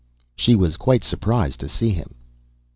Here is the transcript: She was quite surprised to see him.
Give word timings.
She 0.35 0.55
was 0.55 0.77
quite 0.77 1.03
surprised 1.03 1.59
to 1.59 1.67
see 1.67 1.91
him. 1.91 2.15